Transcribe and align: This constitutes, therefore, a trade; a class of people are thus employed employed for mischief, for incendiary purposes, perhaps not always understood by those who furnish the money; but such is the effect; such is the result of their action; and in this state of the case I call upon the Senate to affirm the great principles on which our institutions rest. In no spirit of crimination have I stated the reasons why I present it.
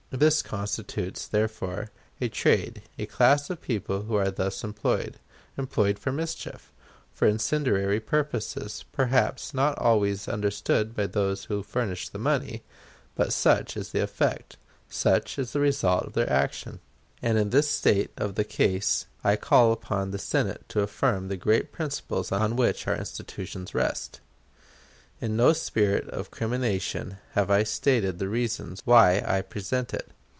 This 0.13 0.41
constitutes, 0.41 1.25
therefore, 1.25 1.89
a 2.19 2.27
trade; 2.27 2.81
a 2.99 3.05
class 3.05 3.49
of 3.49 3.61
people 3.61 4.13
are 4.17 4.29
thus 4.29 4.61
employed 4.61 5.17
employed 5.57 5.97
for 5.97 6.11
mischief, 6.11 6.69
for 7.13 7.29
incendiary 7.29 8.01
purposes, 8.01 8.83
perhaps 8.91 9.53
not 9.53 9.77
always 9.79 10.27
understood 10.27 10.93
by 10.97 11.07
those 11.07 11.45
who 11.45 11.63
furnish 11.63 12.09
the 12.09 12.19
money; 12.19 12.61
but 13.15 13.31
such 13.31 13.77
is 13.77 13.93
the 13.93 14.03
effect; 14.03 14.57
such 14.89 15.39
is 15.39 15.53
the 15.53 15.61
result 15.61 16.07
of 16.07 16.11
their 16.13 16.29
action; 16.29 16.81
and 17.21 17.37
in 17.37 17.49
this 17.51 17.69
state 17.69 18.11
of 18.17 18.35
the 18.35 18.43
case 18.43 19.05
I 19.23 19.37
call 19.37 19.71
upon 19.71 20.11
the 20.11 20.19
Senate 20.19 20.67
to 20.69 20.81
affirm 20.81 21.29
the 21.29 21.37
great 21.37 21.71
principles 21.71 22.33
on 22.33 22.57
which 22.57 22.85
our 22.85 22.97
institutions 22.97 23.73
rest. 23.73 24.19
In 25.23 25.37
no 25.37 25.53
spirit 25.53 26.09
of 26.09 26.31
crimination 26.31 27.17
have 27.33 27.51
I 27.51 27.61
stated 27.61 28.17
the 28.17 28.27
reasons 28.27 28.81
why 28.85 29.21
I 29.23 29.41
present 29.43 29.93
it. 29.93 30.09